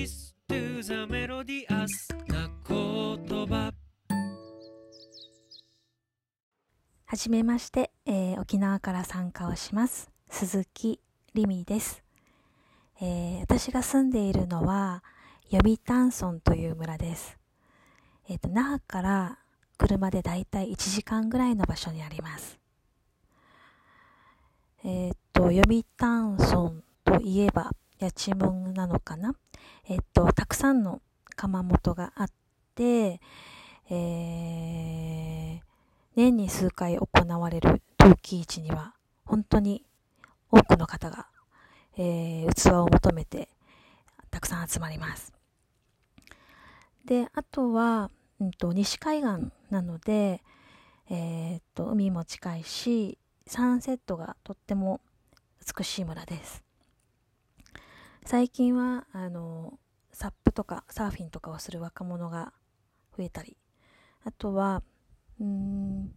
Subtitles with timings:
[0.00, 1.66] Listen to the melodious
[2.26, 3.70] な言葉
[7.04, 10.10] はじめまして、えー沖縄から参加をします。
[10.30, 11.00] 鈴木
[11.34, 12.02] りみです、
[13.02, 15.04] えー私が住んでいるのは、
[15.50, 17.36] 予丹村という村です。
[18.26, 19.38] えっ、と、那覇から
[19.76, 22.58] 車でだいたい1時間ぐらいの場所にあります。
[24.82, 25.62] えっ、と、予
[25.98, 26.72] 丹村
[27.04, 29.34] といえば、やちむんなのかな？
[29.86, 31.00] えっ、と、たくさんの
[31.36, 32.30] 窯元があっ
[32.74, 33.20] て、
[33.90, 35.60] えー、
[36.16, 37.06] 年に数回行
[37.38, 39.84] われる陶器市には、本当に
[40.50, 41.28] 多くの方が、
[41.96, 43.50] えー器を求めて、
[44.30, 45.32] たくさん集まります。
[47.04, 50.42] で、あとは、うんと、西海岸なので、
[51.10, 55.00] えーっと、海も近いし、サンセットがとっても
[55.76, 56.62] 美しい村です。
[58.24, 59.78] 最近は、あの、
[60.12, 62.52] サップとかサーフィンとかをする若者が
[63.16, 63.56] 増えたり、
[64.24, 64.82] あとは、
[65.40, 66.12] うん、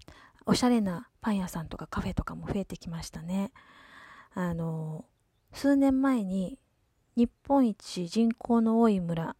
[0.46, 3.52] おしゃれなパン屋さんとかカフェとかも増えてきましたね。
[4.34, 5.06] あの、
[5.54, 6.60] 数年前に
[7.16, 9.36] 日本一人口の多い村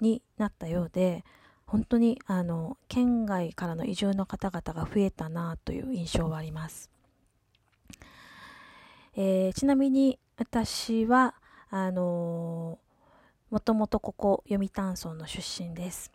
[0.00, 1.24] になったようで、
[1.66, 6.90] 本当にあの、県外からの移住の方々が増えたなという印象はあります。
[9.14, 11.34] えーちなみに私は、
[11.70, 12.78] あの
[13.50, 16.12] もともとここ読谷村の出身です。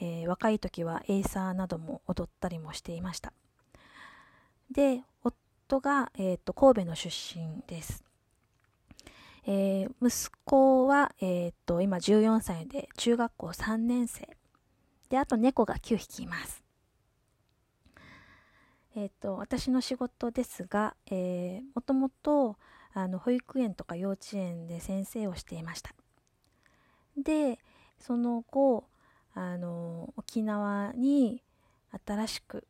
[0.00, 3.32] えー若い時はエイサーなども踊ったりもしていました。
[4.70, 8.04] で、夫が、えっ、と、神戸の出身です。
[9.46, 14.28] えー息子は、えっ、と、今14歳で中学校3年生。
[15.08, 16.62] で、あと猫が9匹います。
[18.94, 22.56] えっ、と、私の仕事ですが、えー、もともと、
[22.94, 25.94] あの、保育園とか幼稚園で先生をしていました。
[27.16, 27.58] で、
[27.98, 28.84] その後、
[29.34, 31.42] あの、沖縄に
[32.06, 32.66] 新しく、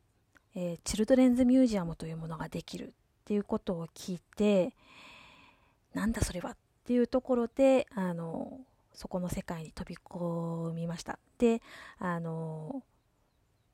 [0.55, 2.91] えーチルドレンズミュージアムというものができるっ
[3.25, 4.75] ていうことを聞いて、
[5.93, 8.59] なんだそれはっていうところで、あの、
[8.93, 11.19] そこの世界に飛び込みました。
[11.37, 11.61] で、
[11.99, 12.83] あの、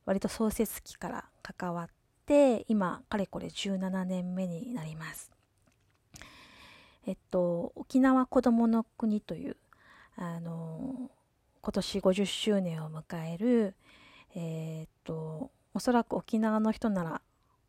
[0.06, 1.88] 割と創設期から関わっ
[2.25, 5.34] て、今、かれこれ17年目になります。
[7.06, 9.58] えっと、沖縄子供の国という、
[10.16, 11.12] あの、
[11.62, 13.76] 今年50周年を迎える、
[14.36, 17.22] えーっと、おそらく沖縄の人なら、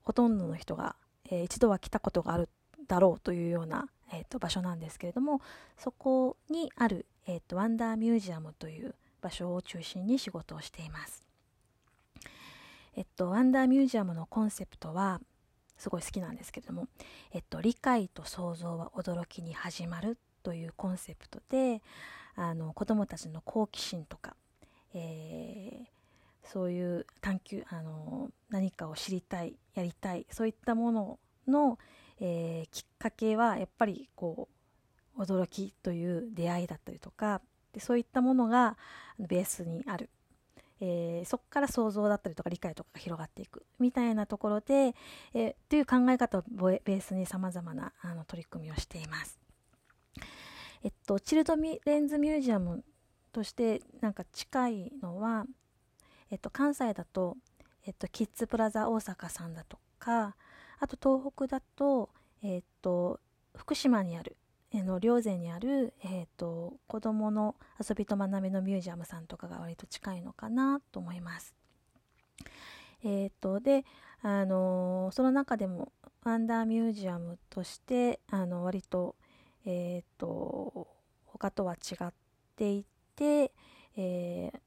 [0.02, 0.96] ほとんどの人が、
[1.30, 2.48] えー一度は来たことがある
[2.86, 5.40] だろうというような、えーっと場所なんですけれども、
[5.76, 11.26] そこにある、えっとワンダーミュージアムという場所を中心に仕事をしています。
[12.94, 15.20] えっと、ワンダーミュージアムのコンセプトは、
[15.76, 16.88] すごい好きなんですけれども、
[17.32, 21.82] えっと、理解と想像は驚きに始まるというコンセプトで、
[22.34, 24.36] あの、子供たちの好奇心とか、
[24.94, 25.96] えー
[26.48, 31.76] そういう探求、あの、何かを知りたい、やりたい、そういったものの、
[32.20, 34.48] えーきっかけは、やっぱり、こ
[35.16, 37.40] う、驚きという出会いだったりとか、
[37.72, 38.76] でそういったものが
[39.18, 40.08] ベースにある。
[40.80, 44.94] えーそこから想像だったりとか理解とかが広がっていくみたいなところで、
[45.34, 49.38] えーという考え方をベースに様々なあの取り組みをしています。
[50.82, 52.84] えっと、チルドミレンズミュージアム
[53.32, 55.46] としてなんか近いのは、
[56.30, 57.36] えっと、関西だと、
[57.84, 60.36] えっと、キッズプラザ大阪さんだとか、
[60.78, 62.10] あと東北だと、
[62.42, 63.18] えっと、
[63.56, 64.36] 福島にある、
[64.76, 71.54] えの、霊山にある、えっと、子供の遊びと学びのミュージアムさんとかが割と近いのかなと思います。
[73.02, 73.84] えっと、で、
[74.20, 75.92] あのその中でも、
[76.24, 79.16] ワンダーミュージアムとして、あの、割と、
[79.64, 80.86] えっと、
[81.24, 82.12] 他とは違っ
[82.54, 83.52] ていて、
[83.96, 84.60] えー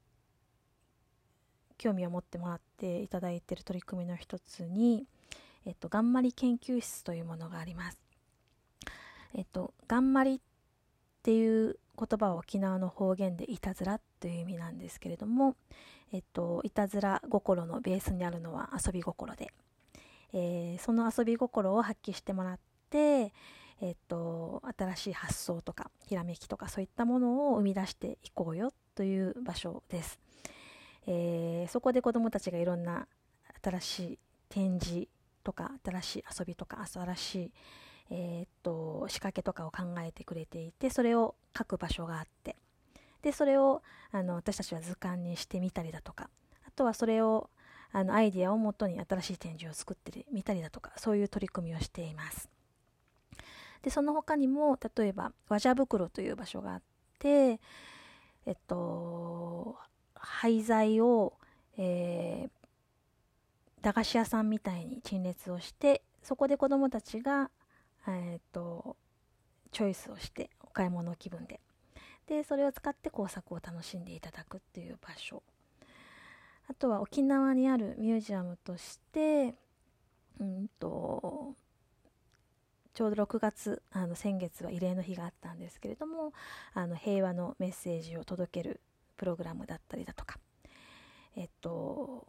[1.78, 5.06] 興味を持ってもらっていただいている取り組みの一つに、
[5.64, 8.09] えっと、がんまり研究室というものがあります。
[9.34, 10.38] えっと、がんまりっ
[11.22, 15.54] ていう言葉は沖縄の方言でいたずらという意味なんですけれども、
[16.12, 19.52] えっと、いたずら心のベースにあるのは遊び心で、
[20.32, 22.58] えーその遊び心を発揮してもらっ
[22.90, 23.32] て、
[23.80, 30.18] えっと、新しい発想とか、ひらめきとかそういったものを生み出していこうよという場所です。
[31.06, 33.06] えーそこで子どもたちがいろんな
[33.62, 34.18] 新しい
[34.48, 35.06] 展示
[35.44, 37.52] とか新しい遊びとか新しい、
[38.10, 42.56] えーっと仕掛けとかを考えてくれていてそれを書く場所があって
[43.22, 46.28] でそれをあの私たちは図鑑にしてみたりだとか
[46.66, 47.50] あとはそれを
[47.92, 52.48] あのアイデアをもとに新しい展示を作ってみたりだとかそういう取り組みをしています。
[53.82, 56.82] でその他にも例えば和ジャ袋という場所があっ
[57.18, 57.58] て
[58.46, 59.76] えっと
[60.14, 61.32] 廃材を、
[61.76, 62.50] えー
[63.82, 67.50] 駄菓子屋さんみたいに陳列をしてそこで子どもたちが、
[68.08, 68.96] えーと、
[69.72, 71.60] チョイスをしてお買い物気分で。
[72.26, 75.42] でそれを使って工作を楽しんでいただくっていう場所。
[76.70, 79.56] あとは沖縄にあるミュージアムとして
[80.38, 81.56] うんと
[82.94, 86.32] ちょうど6月あの先月は慰霊の日があったんですけれども
[86.72, 88.80] あの平和のメッセージを届ける
[89.16, 90.38] プログラムだったりだとか
[91.34, 92.26] えっと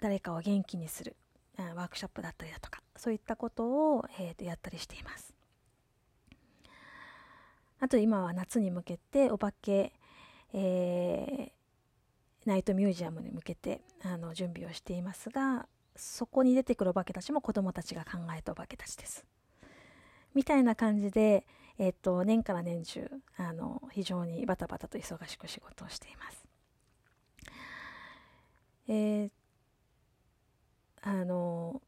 [0.00, 1.14] 誰かを元気にする
[1.56, 3.64] ワークショップだったりだとかそういったこと
[3.96, 5.34] を、えー、とやったりしています
[7.80, 9.92] あと今は夏に向けてお化け、
[10.52, 15.66] えー、ナイトミュージアムに向けてあの準備をしていますが
[15.96, 19.24] そこに出てくるお化けたちも子どもたちが考えたお化けたちです
[20.32, 21.44] みたいな感じで、
[21.80, 26.46] えーと、年から年中あの非常にバタバタと忙しく仕事をしています。
[28.88, 29.30] えー、
[31.02, 31.82] あの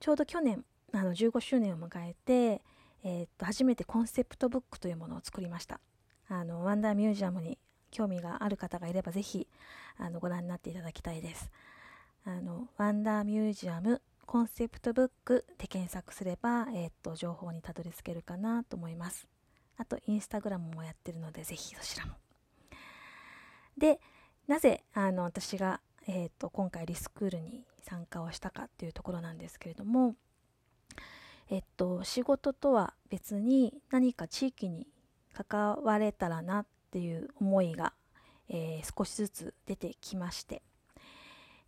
[0.00, 2.62] ちょうど去年あの15周年を迎えて、
[3.04, 5.80] えー、っと初めてコンセプトブックというものを作りました。
[6.28, 7.58] あのワンダーミュージアムに
[7.90, 9.46] 興味がある方がいればぜひ
[9.98, 11.50] あのご覧になっていただきたいです。
[12.24, 19.28] あのワンダーミュージアムコンセプトブックで検索すれば、えー、っと情報にたどり着けるかなと思います。
[19.76, 22.14] あとインスタグラムもやってるのでぜひそちらも。
[23.76, 24.00] で
[24.46, 25.80] なぜあの私が
[26.12, 30.16] えーと、今回リスクールに参加をしたかっていうところなんですけれども、
[31.48, 34.88] えっと、仕事とは別に何か地域に
[35.32, 37.92] 関われたらなっていう思いが、
[38.48, 40.62] えー、少しずつ出てきまして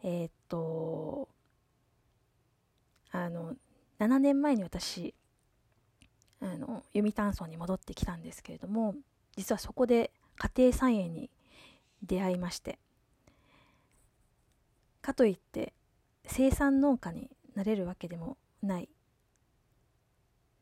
[0.02, 1.28] えー、っと
[3.12, 3.54] あの
[4.00, 5.14] 7年前に私
[6.40, 8.96] あの読谷村に戻ってきたんですけれども
[9.36, 11.30] 実はそこで家庭菜園に
[12.02, 12.80] 出会いまして
[15.02, 15.75] かといって
[16.26, 18.88] 生産農家になれるわけでもない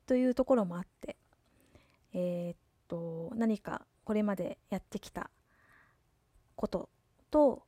[0.07, 1.17] というところもあって
[2.13, 2.57] えー、っ
[2.89, 5.31] と何かこれまでやってきた
[6.57, 6.89] こと
[7.31, 7.63] と、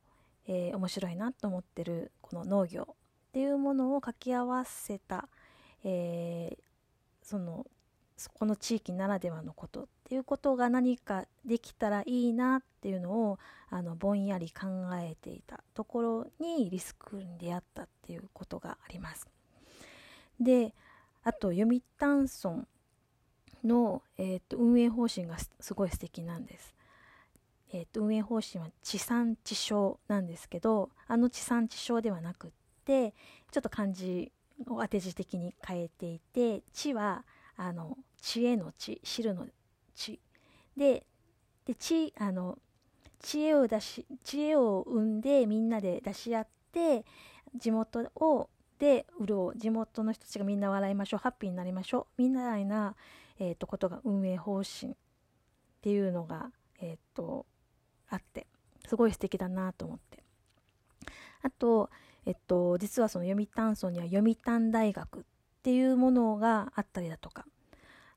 [0.47, 2.95] えー、面白いなと思ってるこの農業っ
[3.31, 5.29] ていうものを掛け合わせた、
[5.83, 6.63] えー、
[7.23, 7.65] その
[8.17, 13.39] そこの地域ならではのことっていうことが何かできたらいいなっていうのを
[13.69, 19.27] あのぼんやり考えていたところにリスクに出会ったっていうことがあります。
[20.39, 20.73] で
[21.23, 22.67] あと読谷村
[23.63, 26.73] の、えーと、運営方針がすごい素敵なんです。
[27.71, 32.51] えーと、運営方針は地産地消なんですけどあの地産地消ではなくっ
[32.85, 33.15] て
[33.51, 34.31] ちょっと漢字
[34.67, 37.25] を当て字的に変えていて地は
[37.57, 39.47] あの知恵の知汁の
[39.95, 40.19] 知。
[40.75, 41.05] で
[41.65, 42.57] で知あの
[43.19, 47.05] 知恵を出し知恵を生んでみんなで出し合って
[47.55, 49.53] 地元をで潤う。
[49.55, 51.19] 地元の人たちがみんな笑いましょう。
[51.19, 52.21] ハッピーになりましょう。
[52.21, 52.95] みんなな、
[53.39, 54.95] えーと、ことが運営方針っ
[55.81, 56.51] ていうのが、
[56.81, 57.45] えーと、
[58.09, 58.47] あって。
[58.87, 60.23] すごい素敵だなと思って。
[61.41, 61.89] あと、
[62.25, 65.23] えっと、実はその読谷村には読谷大学っ
[65.63, 67.45] っていうものがあったりだとか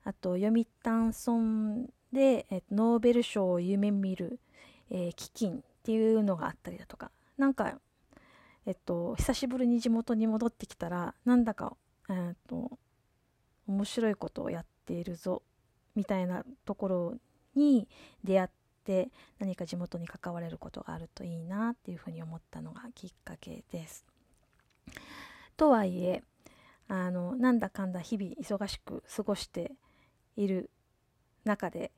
[0.03, 4.41] あと読谷村で、えノーベル賞を夢見る、
[4.91, 7.79] えー、基金っていうのがあったりだとかなんか
[8.67, 11.77] えっと久しぶりに地元に戻ってきたらなんだか、
[12.09, 12.81] えー、っと
[13.69, 15.43] 面白いことをやっているぞ
[15.95, 17.15] みたいなところ
[17.55, 17.87] に
[18.25, 18.51] 出会っ
[18.83, 24.05] て何か地元に関われることがあるといいなっていうふうに思ったのがきっかけです。
[25.57, 26.25] とはいえ
[26.89, 29.73] あのなんだかんだ日々忙しく過ごして
[30.37, 30.71] いる
[31.45, 31.91] 中で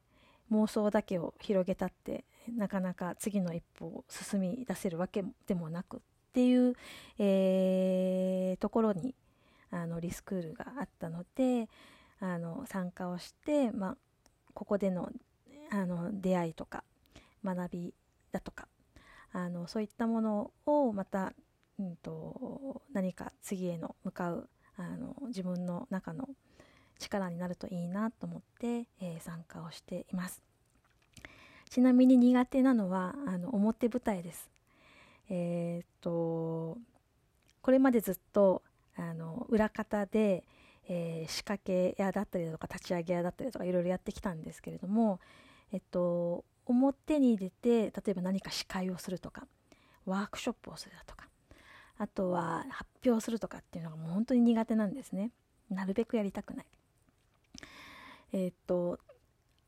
[0.50, 2.25] 妄想だけを広げたって
[2.57, 6.00] なかなか次の一歩を進み出せるわけでもなくっ
[6.33, 6.75] ていう、
[7.18, 9.14] えー、ところに
[9.71, 11.68] あのリスクールがあったので
[12.21, 13.97] あの参加をして、まあ、
[14.54, 15.11] ここでの
[15.71, 16.83] あの出会いとか
[17.45, 17.95] 学び
[18.33, 18.68] だとか
[19.33, 21.35] あのそういったものをまた、
[21.78, 24.49] うんと何か次への向かう
[24.79, 26.29] あの自分の中の
[26.99, 30.43] 力になるといいなと思って、えー、参加をしています。
[31.69, 34.51] ちなみに苦手なのはあの表舞台です。
[35.29, 36.79] えー、っと
[37.61, 38.63] これまでずっと
[38.97, 40.45] あの裏方で、
[40.89, 45.21] えー、仕掛け屋だったりだとか立ち上げ屋だったりとかいろいろやってきたんですけれども
[45.73, 49.47] えっと表に出て例えば何か司会をするとか
[50.07, 51.28] ワークショップをするだとか
[51.99, 55.33] あとは発表するとかっていうのがもう本当に苦手なんですね。
[55.71, 56.67] なるべくやりたくない。
[58.33, 58.99] えー、っと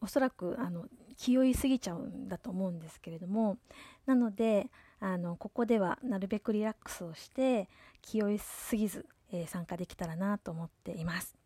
[0.00, 3.58] おそらくあの気負いすぎちゃうんだと思うんですけれども
[4.06, 4.70] なので
[5.00, 7.68] あのここではなるべくリラックスをして
[8.02, 11.36] 気負いすぎず、えー、参加できたらなと思っています。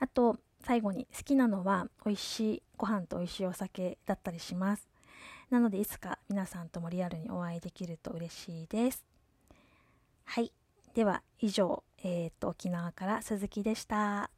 [0.00, 4.88] あと最後に好きなのは美味しいご飯と美味しいお酒だったりします。
[5.50, 9.07] なのでいつか皆さんともリアルにお会いできると嬉しいです。
[10.98, 14.32] では以上、えー、と沖縄から鈴木でした。